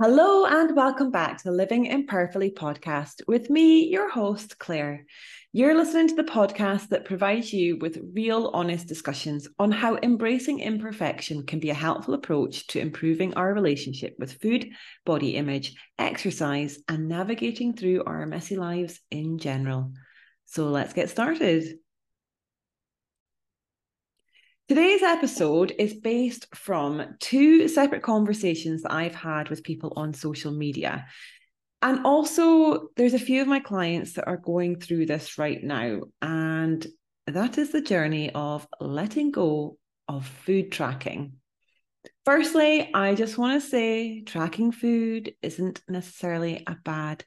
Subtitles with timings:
[0.00, 5.04] Hello, and welcome back to the Living Imperfectly podcast with me, your host, Claire.
[5.52, 10.60] You're listening to the podcast that provides you with real, honest discussions on how embracing
[10.60, 14.68] imperfection can be a helpful approach to improving our relationship with food,
[15.04, 19.94] body image, exercise, and navigating through our messy lives in general.
[20.44, 21.80] So let's get started.
[24.68, 30.52] Today's episode is based from two separate conversations that I've had with people on social
[30.52, 31.06] media.
[31.80, 36.00] And also, there's a few of my clients that are going through this right now.
[36.20, 36.86] And
[37.26, 41.36] that is the journey of letting go of food tracking.
[42.26, 47.24] Firstly, I just want to say tracking food isn't necessarily a bad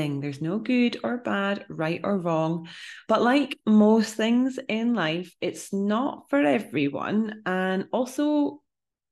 [0.00, 0.20] thing.
[0.20, 2.68] There's no good or bad, right or wrong.
[3.06, 7.42] But like most things in life, it's not for everyone.
[7.44, 8.62] And also,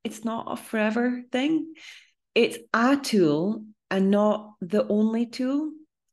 [0.03, 1.75] it's not a forever thing.
[2.35, 5.73] It's a tool and not the only tool.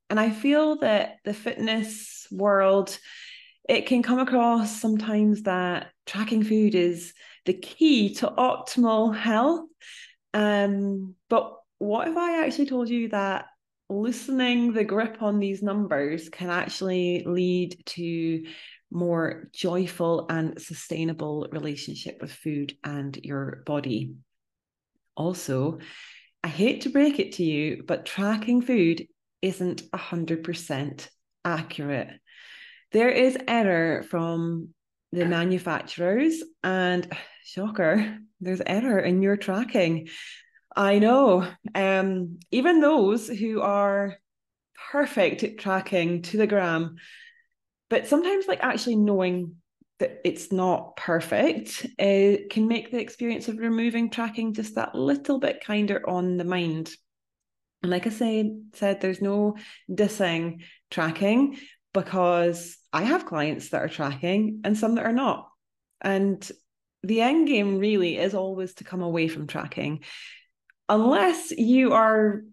[0.10, 2.98] And I feel that the fitness world,
[3.70, 7.14] it can come across sometimes that tracking food is
[7.46, 9.70] the key to optimal health.
[10.34, 13.46] Um, but what if I actually told you that
[13.90, 18.44] loosening the grip on these numbers can actually lead to
[18.92, 24.14] more joyful and sustainable relationship with food and your body.
[25.16, 25.80] Also,
[26.44, 29.08] I hate to break it to you, but tracking food
[29.42, 31.08] isn't 100%
[31.44, 32.10] accurate.
[32.92, 34.70] There is error from
[35.12, 37.08] the manufacturers, and
[37.46, 40.08] shocker, there's error in your tracking.
[40.76, 41.50] I know.
[41.74, 44.18] Um, even those who are
[44.92, 46.98] perfect at tracking to the gram,
[47.90, 49.56] but sometimes like actually knowing
[50.00, 55.40] that it's not perfect uh, can make the experience of removing tracking just that little
[55.40, 56.92] bit kinder on the mind.
[57.82, 59.56] And like I said, said there's no
[59.90, 61.58] dissing tracking
[61.94, 65.50] because I have clients that are tracking and some that are not.
[66.02, 66.46] And
[67.04, 70.04] the end game really is always to come away from tracking
[70.90, 72.44] unless you are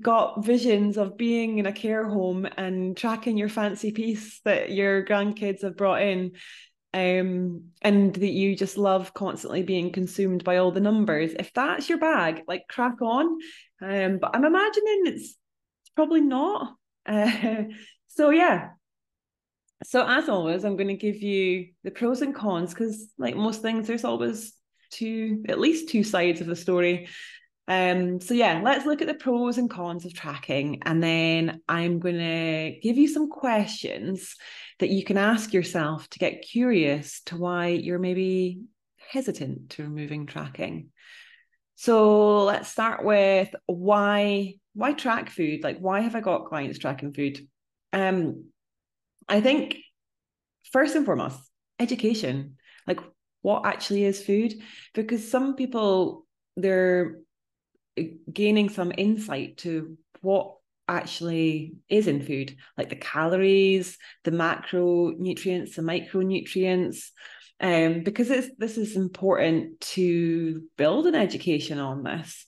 [0.00, 5.04] got visions of being in a care home and tracking your fancy piece that your
[5.04, 6.32] grandkids have brought in
[6.94, 11.88] um and that you just love constantly being consumed by all the numbers if that's
[11.88, 13.38] your bag like crack on.
[13.82, 15.36] Um but i'm imagining it's,
[15.94, 16.76] probably not.
[17.06, 17.64] Uh,
[18.08, 18.70] so yeah.
[19.84, 23.62] So as always i'm going to give you the pros and cons because like most
[23.62, 24.52] things there's always
[24.90, 27.08] two at least two sides of the story
[27.68, 32.00] um, so yeah, let's look at the pros and cons of tracking, and then I'm
[32.00, 34.34] going to give you some questions
[34.78, 38.62] that you can ask yourself to get curious to why you're maybe
[38.96, 40.88] hesitant to removing tracking.
[41.74, 45.62] So let's start with why why track food?
[45.62, 47.46] Like why have I got clients tracking food?
[47.92, 48.46] Um,
[49.28, 49.76] I think
[50.72, 51.38] first and foremost,
[51.78, 52.56] education.
[52.86, 53.00] Like
[53.42, 54.54] what actually is food?
[54.94, 56.26] Because some people
[56.56, 57.18] they're
[58.32, 60.54] gaining some insight to what
[60.88, 67.10] actually is in food, like the calories, the macronutrients, the micronutrients.
[67.60, 72.46] Um, because it's this is important to build an education on this.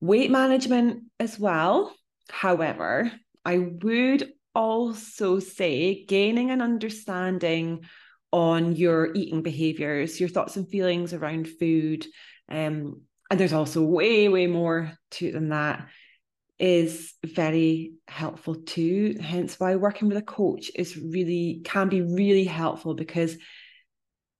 [0.00, 1.92] Weight management as well.
[2.30, 3.10] However,
[3.44, 7.84] I would also say gaining an understanding
[8.32, 12.06] on your eating behaviors, your thoughts and feelings around food,
[12.48, 15.88] um, and there's also way, way more to it than that,
[16.58, 19.16] is very helpful too.
[19.20, 23.36] Hence why working with a coach is really can be really helpful because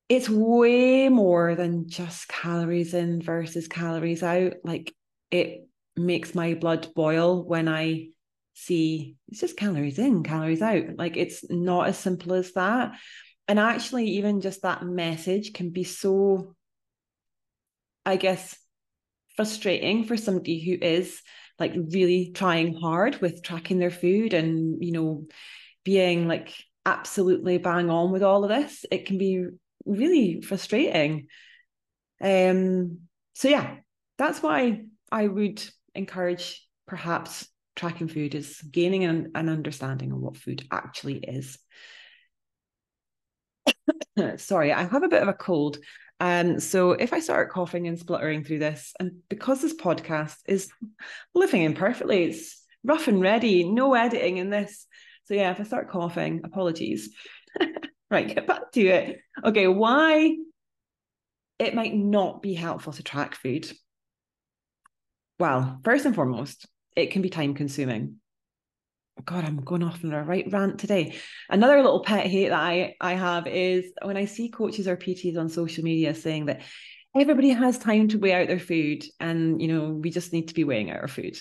[0.08, 4.54] it's way more than just calories in versus calories out.
[4.62, 4.94] Like
[5.30, 5.66] it
[5.96, 8.08] makes my blood boil when I
[8.54, 10.96] see it's just calories in, calories out.
[10.96, 12.92] Like it's not as simple as that.
[13.48, 16.54] And actually, even just that message can be so,
[18.06, 18.56] I guess,
[19.36, 21.20] frustrating for somebody who is
[21.58, 25.26] like really trying hard with tracking their food and you know
[25.84, 26.54] being like
[26.86, 29.46] absolutely bang on with all of this it can be
[29.86, 31.26] really frustrating.
[32.20, 33.00] Um
[33.34, 33.76] so yeah
[34.16, 35.62] that's why i would
[35.94, 41.58] encourage perhaps tracking food is gaining an, an understanding of what food actually is.
[44.36, 45.78] Sorry i have a bit of a cold
[46.20, 50.70] um, so if I start coughing and spluttering through this, and because this podcast is
[51.34, 54.86] living imperfectly, it's rough and ready, no editing in this.
[55.24, 57.10] So yeah, if I start coughing, apologies.
[58.10, 59.18] right, get back to it.
[59.44, 60.36] Okay, why
[61.58, 63.70] it might not be helpful to track food.
[65.38, 68.16] Well, first and foremost, it can be time consuming.
[69.24, 71.14] God, I'm going off on a right rant today.
[71.48, 75.38] Another little pet hate that I, I have is when I see coaches or PTs
[75.38, 76.62] on social media saying that
[77.16, 80.54] everybody has time to weigh out their food and, you know, we just need to
[80.54, 81.38] be weighing out our food.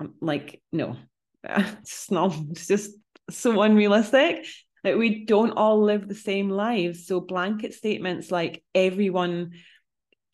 [0.00, 0.96] I'm like, no,
[1.44, 2.92] it's not, it's just
[3.30, 4.46] so unrealistic
[4.82, 7.06] that we don't all live the same lives.
[7.06, 9.52] So blanket statements like everyone,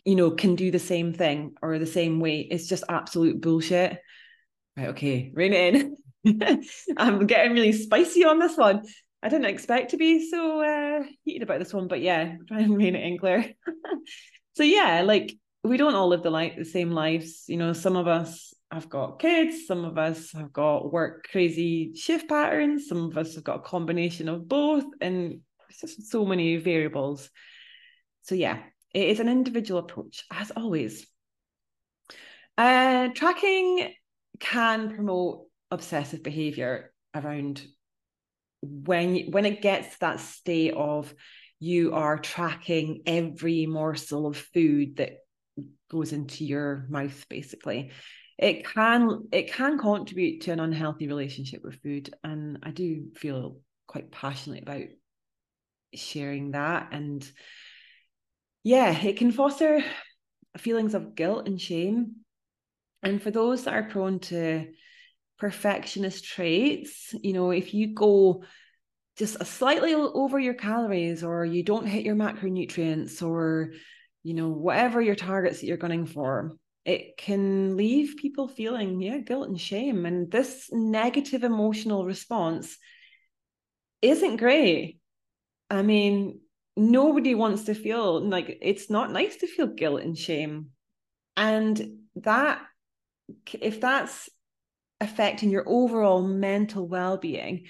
[0.04, 3.98] you know, can do the same thing or the same way is just absolute bullshit.
[4.76, 5.96] Right, okay, rein it in.
[6.96, 8.84] I'm getting really spicy on this one.
[9.22, 12.76] I didn't expect to be so uh, heated about this one, but yeah, try and
[12.76, 13.52] rein it in, Claire.
[14.54, 17.44] so yeah, like we don't all live the like the same lives.
[17.48, 21.94] You know, some of us have got kids, some of us have got work crazy
[21.94, 25.40] shift patterns, some of us have got a combination of both, and
[25.80, 27.30] just so many variables.
[28.22, 28.58] So yeah,
[28.94, 31.06] it is an individual approach, as always.
[32.56, 33.94] Uh, tracking
[34.38, 37.66] can promote obsessive behavior around
[38.60, 41.12] when when it gets to that state of
[41.60, 45.18] you are tracking every morsel of food that
[45.90, 47.90] goes into your mouth basically.
[48.38, 53.58] It can it can contribute to an unhealthy relationship with food and i do feel
[53.88, 54.84] quite passionate about
[55.94, 56.88] sharing that.
[56.92, 57.28] And
[58.62, 59.82] yeah it can foster
[60.56, 62.16] feelings of guilt and shame.
[63.02, 64.66] And for those that are prone to
[65.38, 67.14] perfectionist traits.
[67.22, 68.42] You know, if you go
[69.18, 73.72] just a slightly over your calories or you don't hit your macronutrients or
[74.22, 79.18] you know whatever your targets that you're gunning for it can leave people feeling yeah
[79.18, 82.78] guilt and shame and this negative emotional response
[84.02, 85.00] isn't great
[85.70, 86.40] i mean
[86.76, 90.68] nobody wants to feel like it's not nice to feel guilt and shame
[91.36, 92.60] and that
[93.60, 94.28] if that's
[95.00, 97.66] affecting your overall mental well-being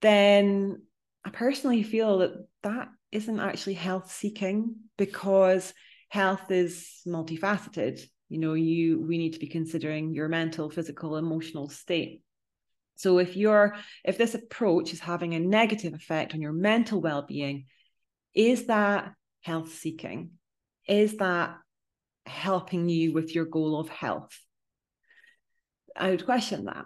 [0.00, 0.82] then
[1.24, 2.32] i personally feel that
[2.62, 5.72] that isn't actually health seeking because
[6.08, 8.00] health is multifaceted.
[8.28, 12.22] You know you we need to be considering your mental physical emotional state.
[12.96, 17.66] So if you're if this approach is having a negative effect on your mental well-being
[18.34, 19.12] is that
[19.42, 20.32] health seeking?
[20.86, 21.56] Is that
[22.26, 24.36] helping you with your goal of health
[25.96, 26.84] I would question that.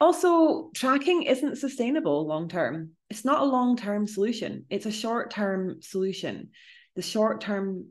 [0.00, 2.90] Also, tracking isn't sustainable long term.
[3.10, 6.50] It's not a long term solution, it's a short term solution.
[6.94, 7.88] The short term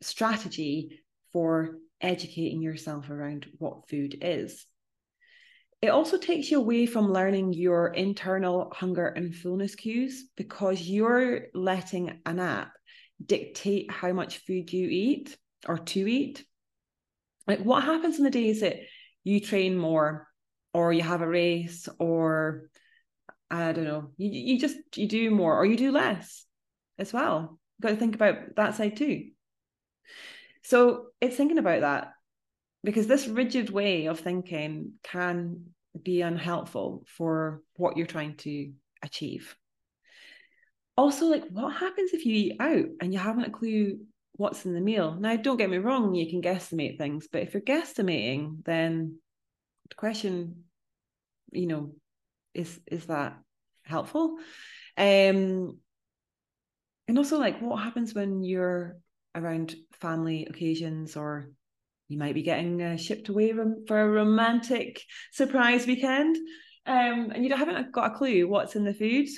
[0.00, 1.00] strategy
[1.32, 4.66] for educating yourself around what food is.
[5.80, 11.48] It also takes you away from learning your internal hunger and fullness cues because you're
[11.52, 12.72] letting an app
[13.24, 15.36] dictate how much food you eat
[15.66, 16.44] or to eat.
[17.46, 18.76] Like, what happens in the days that
[19.24, 20.28] you train more
[20.72, 22.68] or you have a race or
[23.50, 26.44] I don't know, you, you just you do more or you do less
[26.98, 27.58] as well.
[27.78, 29.30] You've got to think about that side too.
[30.62, 32.12] So it's thinking about that
[32.82, 35.66] because this rigid way of thinking can
[36.00, 38.72] be unhelpful for what you're trying to
[39.02, 39.56] achieve.
[40.96, 43.98] Also, like what happens if you eat out and you haven't a clue
[44.36, 45.16] what's in the meal.
[45.18, 49.18] Now, don't get me wrong, you can guesstimate things, but if you're guesstimating, then
[49.88, 50.64] the question,
[51.52, 51.94] you know,
[52.52, 53.38] is is that
[53.84, 54.38] helpful?
[54.96, 55.78] Um,
[57.06, 58.96] and also like what happens when you're
[59.34, 61.50] around family occasions or
[62.08, 63.52] you might be getting uh, shipped away
[63.86, 66.36] for a romantic surprise weekend
[66.86, 69.28] um, and you haven't got a clue what's in the food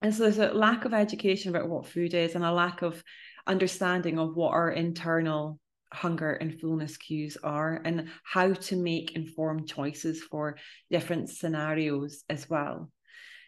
[0.00, 3.02] and so there's a lack of education about what food is and a lack of
[3.48, 5.58] understanding of what our internal
[5.92, 10.58] hunger and fullness cues are and how to make informed choices for
[10.90, 12.90] different scenarios as well.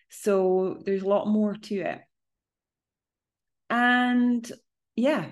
[0.09, 2.01] So there's a lot more to it.
[3.69, 4.51] And
[4.97, 5.27] yeah,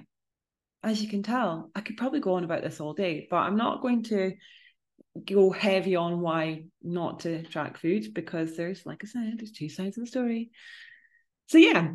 [0.83, 3.57] as you can tell, I could probably go on about this all day, but I'm
[3.57, 4.33] not going to
[5.25, 9.69] go heavy on why not to track food because there's, like I said, there's two
[9.69, 10.51] sides of the story.
[11.47, 11.89] So yeah,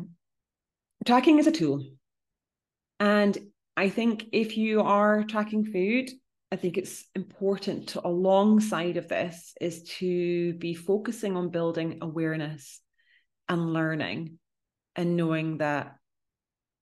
[1.06, 1.84] tracking is a tool.
[3.00, 3.36] And
[3.76, 6.10] I think if you are tracking food,
[6.52, 12.80] I think it's important to, alongside of this, is to be focusing on building awareness
[13.48, 14.38] and learning
[14.94, 15.96] and knowing that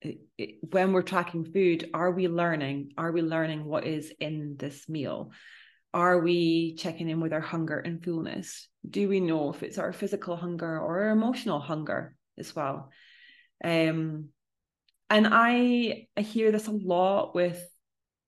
[0.02, 2.92] it, it, when we're tracking food, are we learning?
[2.98, 5.30] Are we learning what is in this meal?
[5.94, 8.68] Are we checking in with our hunger and fullness?
[8.88, 12.90] Do we know if it's our physical hunger or our emotional hunger as well?
[13.62, 14.30] Um,
[15.12, 17.64] and I I hear this a lot with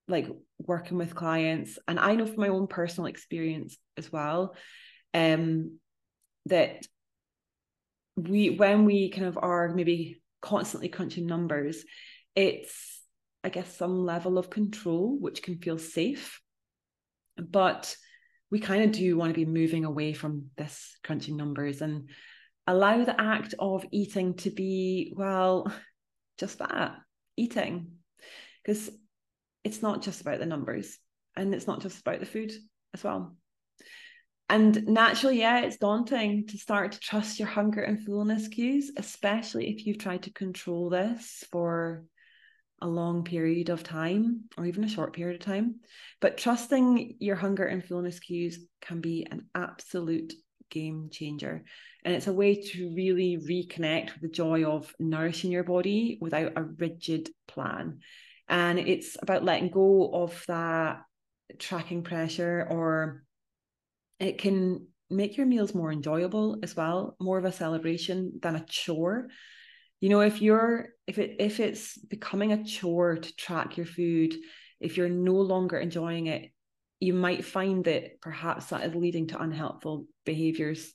[0.07, 0.27] like
[0.59, 4.55] working with clients and i know from my own personal experience as well
[5.13, 5.79] um
[6.45, 6.85] that
[8.15, 11.83] we when we kind of are maybe constantly crunching numbers
[12.35, 13.01] it's
[13.43, 16.39] i guess some level of control which can feel safe.
[17.37, 17.95] But
[18.49, 22.09] we kind of do want to be moving away from this crunching numbers and
[22.65, 25.69] allow the act of eating to be well
[26.37, 26.97] just that
[27.37, 27.91] eating.
[28.63, 28.89] Because
[29.63, 30.97] it's not just about the numbers
[31.35, 32.51] and it's not just about the food
[32.93, 33.35] as well.
[34.47, 39.71] And naturally yeah it's daunting to start to trust your hunger and fullness cues especially
[39.71, 42.05] if you've tried to control this for
[42.81, 45.75] a long period of time or even a short period of time.
[46.21, 50.33] But trusting your hunger and fullness cues can be an absolute
[50.69, 51.63] game changer.
[52.03, 56.53] And it's a way to really reconnect with the joy of nourishing your body without
[56.55, 57.99] a rigid plan.
[58.47, 61.01] And it's about letting go of that
[61.59, 63.23] tracking pressure or
[64.19, 68.65] it can make your meals more enjoyable as well more of a celebration than a
[68.67, 69.27] chore.
[70.01, 74.35] You know if you're if it if it's becoming a chore to track your food
[74.79, 76.51] if you're no longer enjoying it
[76.99, 80.93] you might find that perhaps that is leading to unhelpful behaviors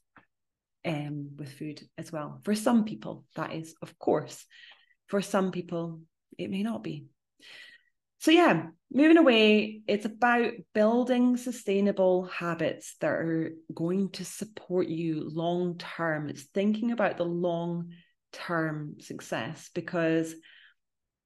[0.85, 2.41] um, with food as well.
[2.45, 4.45] For some people that is of course.
[5.07, 6.01] For some people
[6.39, 7.07] it may not be.
[8.21, 15.31] So, yeah, moving away, it's about building sustainable habits that are going to support you
[15.33, 16.29] long term.
[16.29, 17.93] It's thinking about the long
[18.33, 20.35] term success because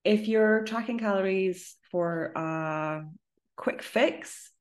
[0.05, 3.03] if you're tracking calories for a
[3.57, 4.53] quick fix,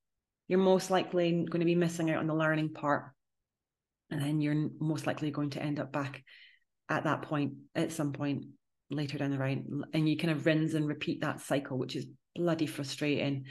[0.47, 3.11] you're most likely going to be missing out on the learning part.
[4.09, 6.23] And then you're most likely going to end up back
[6.89, 8.45] at that point at some point
[8.91, 9.65] later down the line.
[9.93, 13.45] And you kind of rinse and repeat that cycle, which is bloody frustrating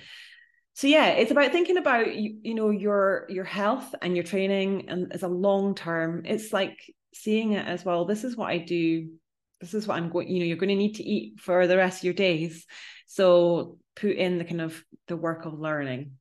[0.75, 4.89] so yeah it's about thinking about you, you know your your health and your training
[4.89, 6.79] and as a long term it's like
[7.15, 9.11] seeing it as well this is what i do
[9.61, 11.77] this is what i'm going you know you're going to need to eat for the
[11.77, 12.67] rest of your days
[13.07, 16.13] so put in the kind of the work of learning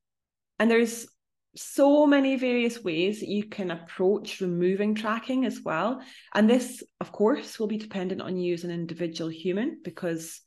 [0.61, 1.07] and there's
[1.55, 5.99] so many various ways that you can approach removing tracking as well.
[6.35, 10.39] And this of course will be dependent on you as an individual human because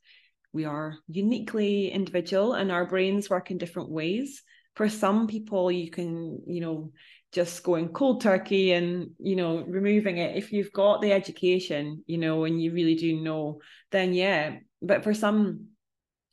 [0.53, 4.41] we are uniquely individual and our brains work in different ways.
[4.77, 6.93] For some people you can you know
[7.33, 10.37] just going cold turkey and you know removing it.
[10.37, 13.59] If you've got the education you know and you really do know
[13.91, 14.59] then yeah.
[14.81, 15.71] But for some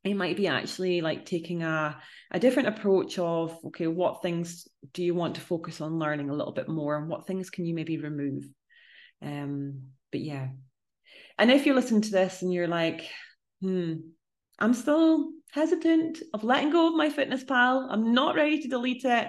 [0.03, 1.97] it might be actually like taking a,
[2.31, 6.33] a different approach of okay what things do you want to focus on learning a
[6.33, 8.43] little bit more and what things can you maybe remove
[9.21, 9.81] um
[10.11, 10.47] but yeah
[11.37, 13.07] and if you listen to this and you're like
[13.61, 13.93] hmm,
[14.59, 19.27] I'm still hesitant of letting go of my FitnessPal I'm not ready to delete it.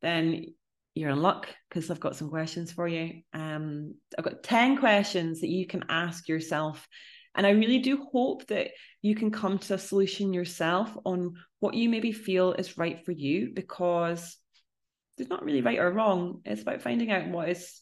[0.00, 0.46] Then
[0.94, 3.22] you're in luck because I've got some questions for you.
[3.32, 6.86] Um, I've got 10 questions that you can ask yourself.
[7.34, 8.68] And I really do hope that
[9.00, 13.12] you can come to a solution yourself on what you maybe feel is right for
[13.12, 14.36] you because
[15.16, 16.40] there's not really right or wrong.
[16.44, 17.80] It's about finding out what is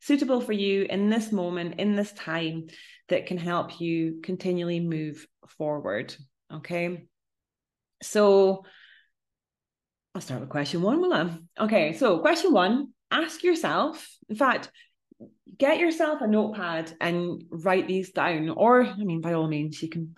[0.00, 2.68] suitable for you in this moment, in this time,
[3.08, 5.26] that can help you continually move
[5.56, 6.14] forward.
[6.52, 7.06] Okay.
[8.02, 8.64] So
[10.14, 11.38] I'll start with question one, will?
[11.60, 11.92] Okay.
[11.94, 14.70] So, question one ask yourself, in fact,
[15.58, 18.50] get yourself a notepad and write these down.
[18.50, 20.14] Or, I mean, by all means, you can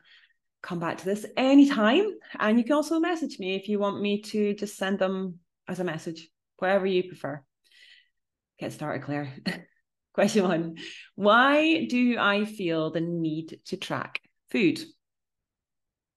[0.63, 2.07] come back to this anytime.
[2.39, 5.81] And you can also message me if you want me to just send them as
[5.81, 6.29] a message,
[6.59, 7.43] whatever you prefer.
[8.59, 9.33] Get started, Claire.
[10.13, 10.77] Question one
[11.15, 14.81] Why do I feel the need to track food?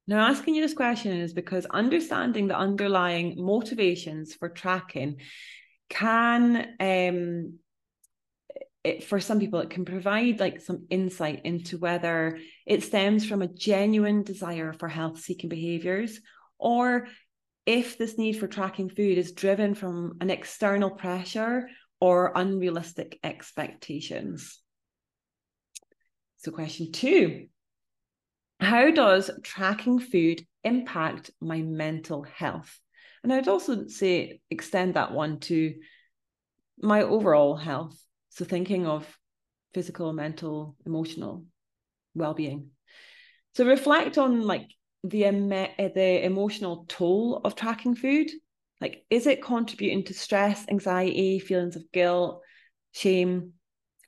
[0.05, 5.21] Now, asking you this question is because understanding the underlying motivations for tracking
[5.89, 7.59] can, um,
[8.83, 13.41] it, for some people, it can provide like some insight into whether it stems from
[13.41, 16.19] a genuine desire for health seeking behaviors
[16.57, 17.07] or
[17.65, 21.69] if this need for tracking food is driven from an external pressure
[22.01, 24.59] or unrealistic expectations.
[26.37, 27.47] So, question two
[28.59, 32.77] How does tracking food impact my mental health?
[33.23, 35.75] And I'd also say extend that one to
[36.81, 37.97] my overall health.
[38.33, 39.07] So, thinking of
[39.73, 41.45] physical, mental, emotional
[42.13, 42.71] well being.
[43.55, 44.67] So, reflect on like
[45.03, 48.29] the, eh, the emotional toll of tracking food
[48.83, 52.41] like, is it contributing to stress, anxiety, feelings of guilt,
[52.91, 53.53] shame,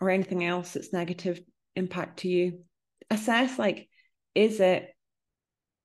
[0.02, 1.40] or anything else that's negative
[1.78, 2.66] impact to you?
[3.10, 3.88] Assess, like,
[4.36, 4.90] is it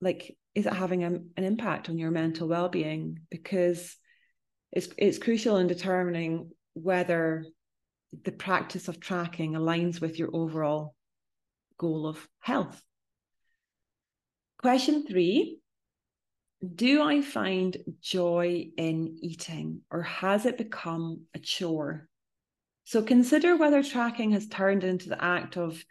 [0.01, 3.97] like is it having a, an impact on your mental well-being because
[4.73, 7.45] it's it's crucial in determining whether
[8.25, 10.95] the practice of tracking aligns with your overall
[11.79, 12.83] goal of health
[14.59, 15.61] question 3
[16.75, 22.07] do I find joy in eating or has it become a chore?
[22.85, 25.83] So consider whether tracking has turned into the act of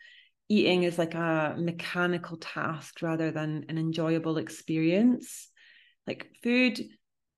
[0.48, 5.50] eating as like a mechanical task rather than an enjoyable experience.
[6.06, 6.82] Like food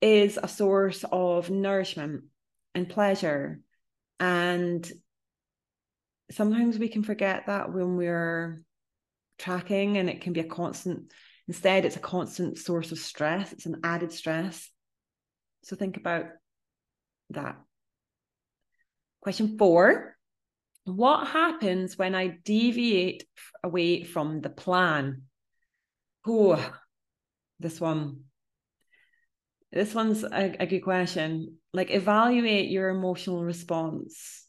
[0.02, 2.26] is a source of nourishment
[2.76, 3.62] and pleasure.
[4.22, 4.90] And
[6.30, 8.64] sometimes we can forget that when we're
[9.40, 11.12] tracking, and it can be a constant,
[11.48, 14.70] instead, it's a constant source of stress, it's an added stress.
[15.64, 16.28] So think about
[17.32, 17.58] that.
[19.22, 20.16] Question four
[20.84, 23.26] what happens when I deviate
[23.64, 25.24] away from the plan?
[26.26, 26.74] Oh,
[27.60, 28.26] this one.
[29.72, 31.58] This one's a, a good question.
[31.74, 34.46] Like, evaluate your emotional response.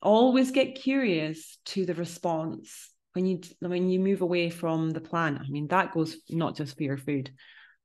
[0.00, 5.38] Always get curious to the response when you when you move away from the plan.
[5.38, 7.30] I mean, that goes not just for your food.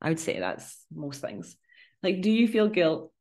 [0.01, 1.55] I would say that's most things.
[2.01, 3.12] Like, do you feel guilt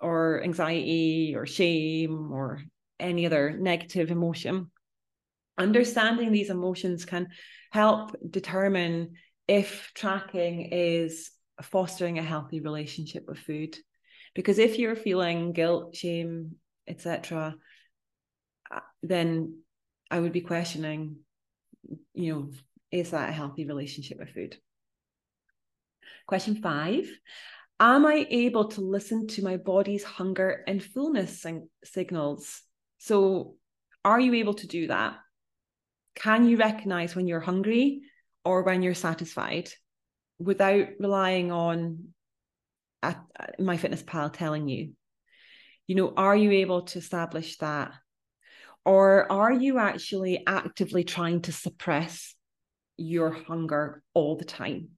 [0.00, 2.60] or anxiety or shame or
[2.98, 4.70] any other negative emotion.
[5.58, 7.28] Understanding these emotions can
[7.72, 9.14] help determine
[9.48, 11.30] if tracking is
[11.62, 13.76] fostering a healthy relationship with food.
[14.34, 17.56] Because if you're feeling guilt, shame, etc.,
[18.70, 19.60] uh, then
[20.10, 21.16] I would be questioning,
[22.14, 22.50] you know,
[22.90, 24.56] is that a healthy relationship with food?
[26.26, 27.08] Question five
[27.78, 31.44] Am I able to listen to my body's hunger and fullness
[31.84, 32.62] signals?
[32.98, 33.56] So,
[34.04, 35.16] are you able to do that?
[36.14, 38.02] Can you recognize when you're hungry
[38.44, 39.70] or when you're satisfied
[40.38, 42.08] without relying on
[43.02, 44.92] a, a, MyFitnessPal telling you?
[45.86, 47.92] You know, are you able to establish that?
[48.84, 52.34] Or are you actually actively trying to suppress
[52.96, 54.90] your hunger all the time?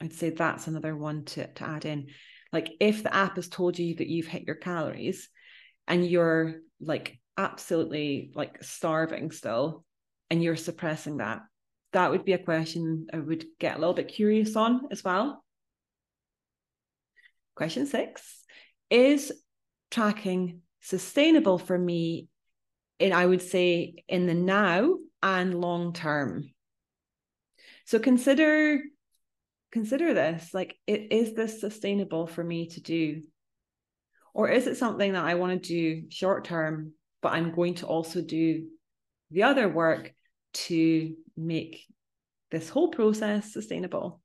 [0.00, 2.08] I'd say that's another one to, to add in.
[2.52, 5.28] Like if the app has told you that you've hit your calories
[5.86, 9.84] and you're like absolutely like starving still
[10.30, 11.42] and you're suppressing that
[11.94, 15.44] that would be a question i would get a little bit curious on as well.
[17.56, 18.44] Question six
[18.90, 19.32] is
[19.90, 22.28] tracking sustainable for me
[22.98, 26.50] in i would say in the now and long term?
[27.86, 28.80] So consider
[29.72, 33.22] consider this like it, is this sustainable for me to do?
[34.34, 36.92] Or is it something that i want to do short term
[37.24, 38.66] but I'm going to also do
[39.30, 40.12] the other work
[40.54, 41.84] to make
[42.50, 44.20] this whole process sustainable.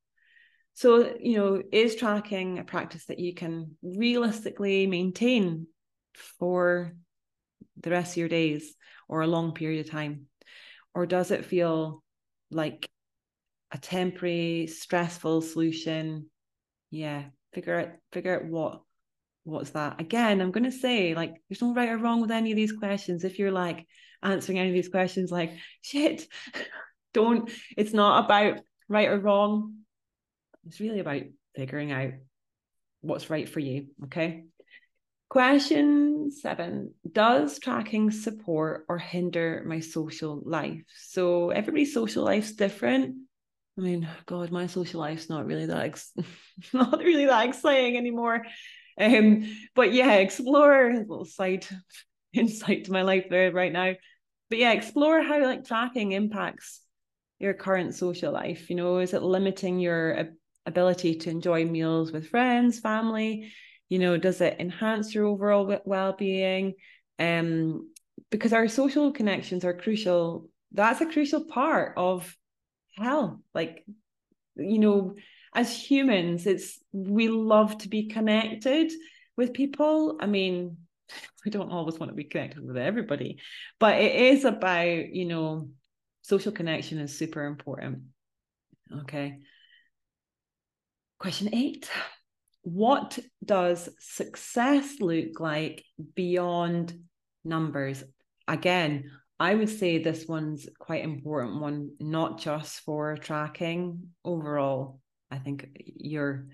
[0.73, 5.67] So, you know, is tracking a practice that you can realistically maintain
[6.39, 6.93] for
[7.81, 8.75] the rest of your days
[9.07, 10.27] or a long period of time?
[10.93, 12.03] Or does it feel
[12.49, 12.89] like
[13.71, 16.29] a temporary, stressful solution?
[16.91, 18.81] Yeah, figure out figure out what
[19.43, 22.55] what's that again i'm to say like there's no right or wrong with any of
[22.55, 23.85] these questions if you're like
[24.23, 26.27] answering any of these questions like shit
[27.13, 29.75] don't it's not about right or wrong.
[30.65, 31.23] It's really about
[31.55, 32.11] figuring out
[33.01, 34.45] what's right for you okay?
[35.29, 40.81] Question 7 does tracking support or hinder my social life?
[40.97, 43.15] So everybody's social life's different.
[43.77, 46.13] I mean, God, my social life's not really that ex-
[46.73, 48.43] not really that exciting anymore.
[48.99, 51.65] Um, but yeah, explore a little side
[52.33, 53.93] insight to my life there right now.
[54.49, 56.81] But yeah, explore how like tracking impacts
[57.39, 58.69] your current social life.
[58.69, 60.29] You know, is it limiting your
[60.65, 63.51] ability to enjoy meals with friends, family?
[63.89, 66.75] You know, does it enhance your overall well-being?
[67.17, 67.89] Um,
[68.29, 70.49] because our social connections are crucial.
[70.71, 72.35] That's a crucial part of
[72.95, 73.37] health.
[73.53, 73.85] Like,
[74.55, 75.15] you know,
[75.53, 78.91] as humans, it's we love to be connected
[79.35, 80.17] with people.
[80.19, 80.77] I mean,
[81.45, 83.39] we don't always want to be connected with everybody,
[83.79, 85.69] but it is about, you know,
[86.21, 88.03] social connection is super important.
[89.01, 89.39] Okay.
[91.19, 91.89] Question eight
[92.63, 95.83] What does success look like
[96.15, 96.97] beyond
[97.43, 98.03] numbers?
[98.47, 104.99] Again, I would say this one's quite important one, not just for tracking overall.
[105.31, 106.47] I think you're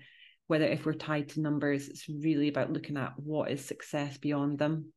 [0.46, 4.58] whether if we're tied to numbers, it's really about looking at what is success beyond
[4.58, 4.92] them.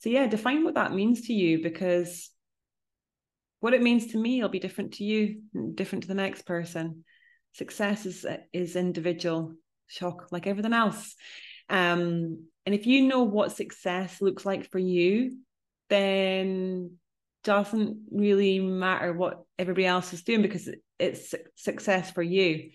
[0.00, 2.30] So yeah, define what that means to you because
[3.60, 5.42] what it means to me will be different to you,
[5.74, 7.04] different to the next person.
[7.52, 9.54] success is is individual
[9.86, 11.16] shock like everything else
[11.68, 15.36] um and if you know what success looks like for you
[15.88, 16.92] then
[17.42, 20.68] doesn't really matter what everybody else is doing because
[20.98, 22.70] it's success for you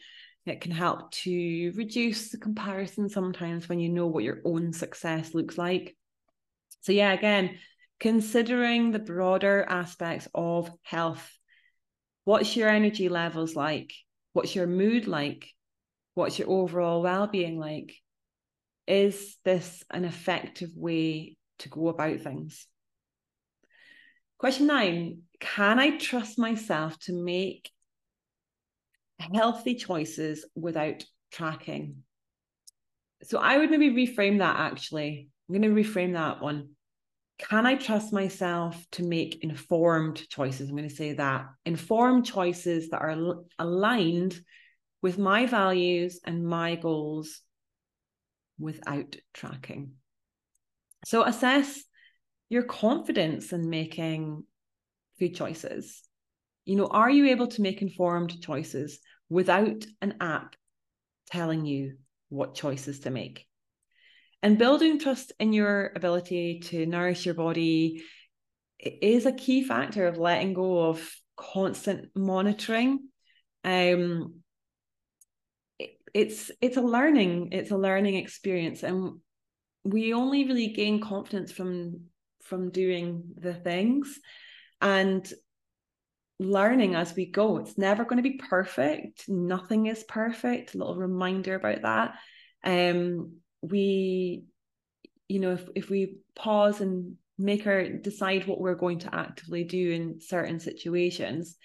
[0.46, 5.34] it can help to reduce the comparison sometimes when you know what your own success
[5.34, 5.96] looks like.
[6.82, 7.58] So yeah again
[8.00, 11.32] considering the broader aspects of health
[12.26, 13.94] what's your energy levels like?
[14.34, 15.48] What's your mood like?
[16.16, 17.94] What's your overall well-being like?
[18.88, 22.68] Is this an effective way to go about things?
[24.38, 27.70] Question 9 can i trust myself to make
[29.20, 32.04] healthy choices without tracking
[33.24, 36.70] so i would maybe reframe that actually i'm going to reframe that one
[37.38, 40.70] can I trust myself to make informed choices?
[40.70, 44.40] I'm going to say that informed choices that are aligned
[45.02, 47.42] with my values and my goals
[48.58, 49.94] without tracking.
[51.06, 51.84] So assess
[52.48, 54.46] your confidence in making
[55.20, 56.02] food choices.
[56.66, 59.00] You know, are you able to make informed choices
[59.30, 60.56] without an app
[61.32, 61.98] telling you
[62.30, 63.46] what choices to make?
[64.42, 68.04] And building trust in your ability to nourish your body
[68.80, 73.10] is a key factor of letting go of constant monitoring.
[73.64, 74.42] Um,
[75.80, 79.20] it, it's it's a learning it's a learning experience, and
[79.84, 82.02] we only really gain confidence from
[82.44, 84.20] from doing the things
[84.82, 85.32] and
[86.40, 87.58] learning as we go.
[87.58, 89.30] It's never going to be perfect.
[89.30, 90.76] Nothing is perfect.
[90.76, 92.16] A little reminder about that.
[92.64, 94.44] Um, we
[95.28, 99.64] you know if, if we pause and make our decide what we're going to actively
[99.64, 101.58] do in certain situations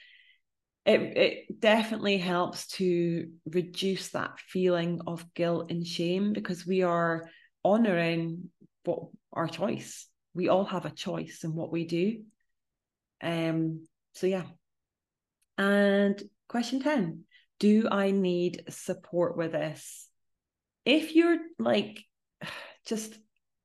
[0.86, 7.28] it, it definitely helps to reduce that feeling of guilt and shame because we are
[7.64, 8.50] honoring
[8.84, 9.00] what
[9.32, 12.22] our choice we all have a choice in what we do
[13.22, 14.44] um so yeah
[15.60, 17.24] and question 10
[17.60, 20.08] do i need support with this?
[20.84, 22.02] If you're like
[22.86, 23.14] just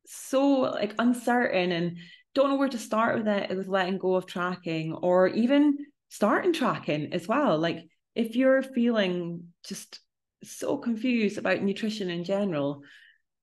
[0.06, 1.98] so like uncertain and
[2.36, 5.78] don't know where to start with it with letting go of tracking or even
[6.10, 7.80] starting tracking as well like
[8.14, 10.00] if you're feeling just
[10.44, 12.82] so confused about nutrition in general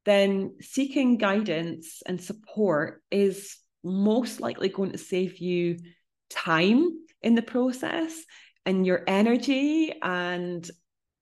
[0.05, 5.79] then seeking guidance and support is most likely going to save you
[6.31, 8.13] time in the process
[8.65, 10.71] and your energy and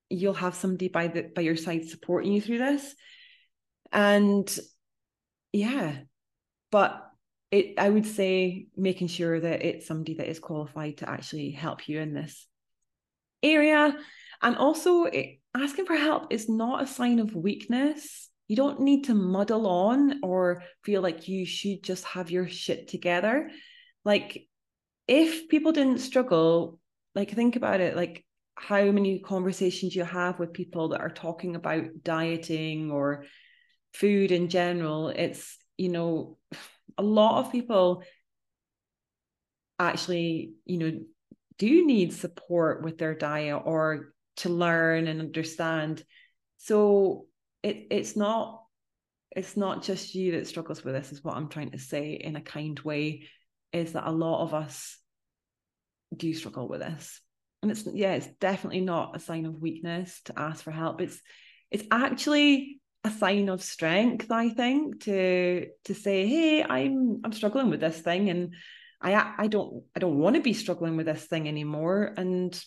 [0.09, 2.95] you'll have somebody by the by your side supporting you through this.
[3.93, 4.59] And
[5.53, 5.97] yeah
[6.71, 7.11] but
[7.51, 11.89] it i would say making sure that it's somebody that is qualified to actually help
[11.89, 12.47] you in this
[13.43, 13.97] area.
[14.43, 18.29] And also it, asking for help is not a sign of weakness.
[18.49, 22.89] You don't need to muddle on or feel like you should just have your shit
[22.89, 23.51] together.
[24.05, 24.49] Like
[25.11, 26.79] if people didn't struggle
[27.15, 31.57] like think about it like how many conversations you have with people that are talking
[31.57, 33.25] about dieting or
[33.93, 36.39] food in general it's you know
[36.97, 38.05] a lot of people
[39.81, 41.01] actually you know
[41.59, 46.03] do need support with their diet or to learn and understand.
[46.57, 47.27] So
[47.63, 48.63] it it's not
[49.31, 52.35] it's not just you that struggles with this is what i'm trying to say in
[52.35, 53.29] a kind way
[53.73, 54.99] is that a lot of us
[56.15, 57.21] do struggle with this?
[57.63, 61.01] And it's yeah it's definitely not a sign of weakness to ask for help.
[61.01, 61.21] It's
[61.71, 67.71] it's actually a sign of strength i think to to say hey i'm i'm struggling
[67.71, 68.55] with this thing and
[69.01, 72.13] i i don't i don't want to be struggling with this thing anymore.
[72.17, 72.63] And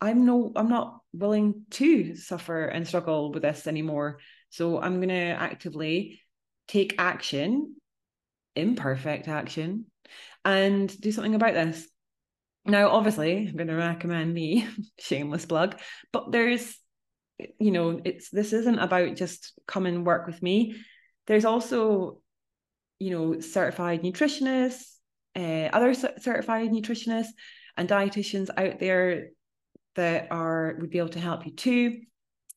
[0.00, 4.18] i'm no i'm not willing to suffer and struggle with this anymore.
[4.50, 6.20] So i'm going to actively
[6.66, 7.76] take action
[8.56, 9.86] imperfect action
[10.44, 11.88] and do something about this
[12.66, 14.66] now, obviously, I'm going to recommend me,
[14.98, 15.78] shameless plug,
[16.12, 16.78] but there's,
[17.58, 20.76] you know, it's this isn't about just come and work with me.
[21.26, 22.20] There's also,
[22.98, 24.96] you know, certified nutritionists,
[25.36, 27.32] uh, other certified nutritionists
[27.76, 29.30] and dietitians out there
[29.96, 32.00] that are would be able to help you too.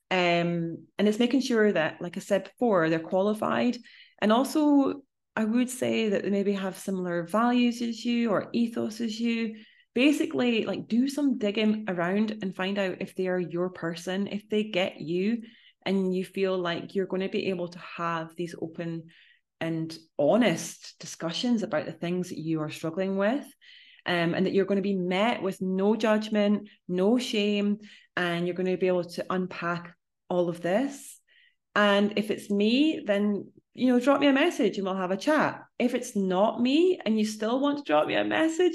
[0.10, 3.78] Um, and it's making sure that, like I said before, they're qualified
[4.22, 5.02] and also
[5.36, 9.58] I would say that they maybe have similar values as you or ethos as you
[9.98, 14.48] basically like do some digging around and find out if they are your person if
[14.48, 15.42] they get you
[15.88, 19.02] and you feel like you're going to be able to have these open
[19.60, 23.44] and honest discussions about the things that you are struggling with
[24.06, 27.80] um, and that you're going to be met with no judgment, no shame,
[28.16, 29.96] and you're going to be able to unpack
[30.30, 31.20] all of this.
[31.76, 35.18] And if it's me, then you know, drop me a message and we'll have a
[35.18, 35.64] chat.
[35.80, 38.74] If it's not me and you still want to drop me a message,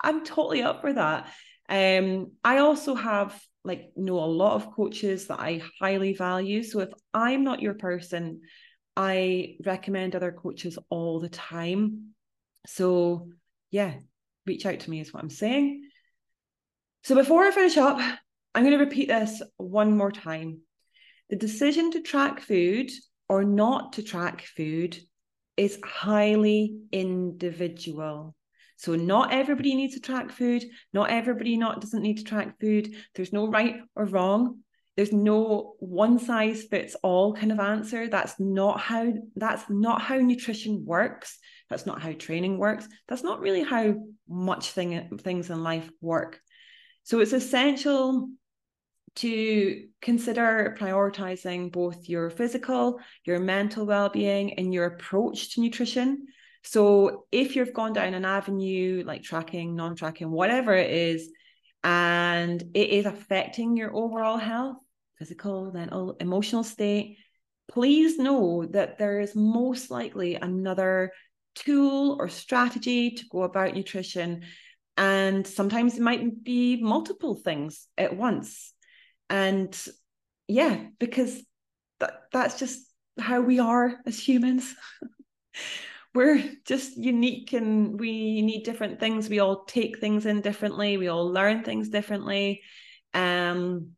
[0.00, 1.32] I'm totally up for that.
[1.68, 6.62] Um, I also have like know a lot of coaches that I highly value.
[6.62, 8.42] So if I'm not your person,
[8.96, 12.14] I recommend other coaches all the time.
[12.66, 13.30] So
[13.70, 13.94] yeah,
[14.46, 15.88] reach out to me is what I'm saying.
[17.02, 17.98] So before I finish up,
[18.54, 20.60] I'm going to repeat this one more time.
[21.28, 22.90] The decision to track food
[23.28, 24.98] or not to track food
[25.56, 28.34] is highly individual.
[28.76, 30.64] So not everybody needs to track food.
[30.92, 32.94] Not everybody not doesn't need to track food.
[33.14, 34.60] There's no right or wrong.
[34.96, 38.08] There's no one size fits all kind of answer.
[38.08, 41.38] That's not how that's not how nutrition works.
[41.68, 42.88] That's not how training works.
[43.08, 43.94] That's not really how
[44.28, 46.40] much thing, things in life work.
[47.02, 48.30] So it's essential
[49.16, 56.26] to consider prioritizing both your physical, your mental well-being and your approach to nutrition.
[56.66, 61.30] So if you've gone down an avenue like tracking, non-tracking, whatever it is,
[61.82, 64.76] and it is affecting your overall health,
[65.18, 67.18] physical, mental, emotional state,
[67.68, 71.12] please know that there is most likely another
[71.54, 74.42] tool or strategy to go about nutrition.
[74.96, 78.74] And sometimes it might be multiple things at once
[79.28, 79.76] and
[80.48, 81.42] yeah because
[82.00, 82.86] that, that's just
[83.18, 84.74] how we are as humans
[86.16, 89.28] we're just unique and we need different things.
[89.28, 90.96] We all take things in differently.
[90.96, 92.62] We all learn things differently.
[93.14, 93.92] Um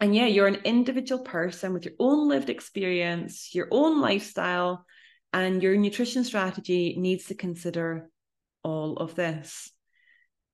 [0.00, 4.84] and yeah you're an individual person with your own lived experience your own lifestyle
[5.32, 8.10] and your nutrition strategy needs to consider
[8.62, 9.70] all of this.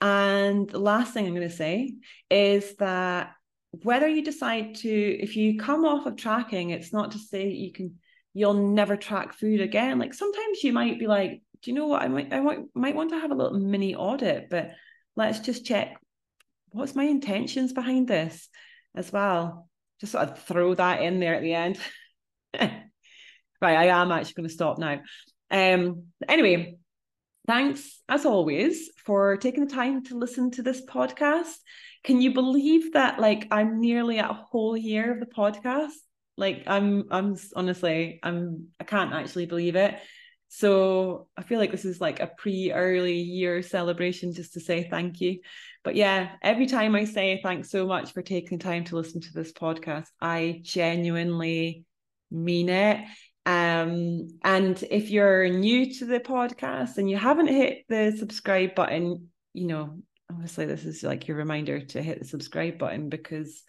[0.01, 1.95] And the last thing i'm going to say
[2.31, 3.33] is that
[3.83, 7.73] whether you decide to if you come off of tracking it's not to say you
[7.73, 7.97] can
[8.35, 9.99] you'll never track food again.
[9.99, 12.03] Like sometimes you might be like do you know what?
[12.03, 14.73] I might i might, might want to have a little mini audit but
[15.17, 15.97] let's just check
[16.71, 18.49] what's my intentions behind this
[18.95, 19.69] as well.
[20.01, 21.79] Just sort of throw that in there at the end.
[23.61, 25.01] Right i am actually going to stop now.
[25.53, 26.79] Um anyway
[27.47, 31.55] thanks as always for taking the time to listen to this podcast.
[32.03, 35.93] Can you believe that like I'm nearly at a whole year of the podcast?
[36.37, 39.99] Like I'm I'm honestly I'm I can't actually believe it.
[40.55, 45.21] So I feel like this is like a pre-early year celebration just to say thank
[45.23, 45.41] you.
[45.83, 49.33] But yeah, every time I say thanks so much for taking time to listen to
[49.33, 51.87] this podcast, I genuinely
[52.31, 53.01] mean it.
[53.47, 59.29] Um, and if you're new to the podcast and you haven't hit the subscribe button,
[59.55, 59.99] you know,
[60.31, 63.63] obviously this is like your reminder to hit the subscribe button because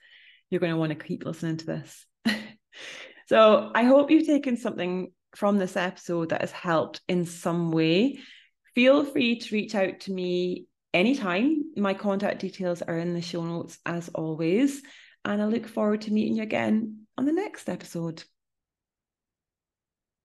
[0.49, 2.06] you're going to want to keep listening to this.
[3.28, 8.20] so I hope you've taken something from this episode that has helped in some way.
[8.76, 11.72] Feel free to reach out to me anytime.
[11.76, 14.82] My contact details are in the show notes as always.
[15.26, 18.24] And I look forward to meeting you again on the next episode.